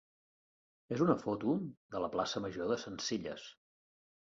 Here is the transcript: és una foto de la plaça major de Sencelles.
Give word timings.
és 0.95 1.03
una 1.07 1.15
foto 1.25 1.53
de 1.97 2.03
la 2.05 2.11
plaça 2.17 2.43
major 2.47 2.73
de 2.75 2.81
Sencelles. 2.87 3.49